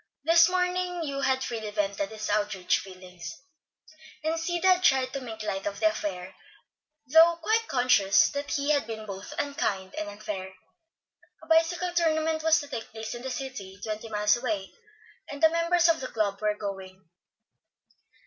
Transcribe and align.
This 0.23 0.49
morning 0.49 1.03
Hugh 1.03 1.21
had 1.21 1.43
freely 1.43 1.69
vented 1.69 2.09
his 2.09 2.27
outraged 2.27 2.79
feelings, 2.81 3.39
and 4.23 4.39
Sid 4.39 4.63
had 4.65 4.81
tried 4.83 5.13
to 5.13 5.21
make 5.21 5.43
light 5.43 5.67
of 5.67 5.79
the 5.79 5.91
affair, 5.91 6.33
though 7.05 7.35
quite 7.35 7.67
conscious 7.67 8.27
that 8.29 8.49
he 8.49 8.71
had 8.71 8.87
been 8.87 9.05
both 9.05 9.35
unkind 9.37 9.93
and 9.93 10.09
unfair. 10.09 10.55
A 11.43 11.45
bicycle 11.45 11.93
tournament 11.93 12.41
was 12.41 12.59
to 12.61 12.67
take 12.67 12.89
place 12.89 13.13
in 13.13 13.21
the 13.21 13.29
city, 13.29 13.79
twenty 13.85 14.09
miles 14.09 14.35
away, 14.35 14.73
and 15.29 15.43
the 15.43 15.49
members 15.51 15.87
of 15.87 15.99
the 15.99 16.07
club 16.07 16.41
were 16.41 16.57
going. 16.57 17.07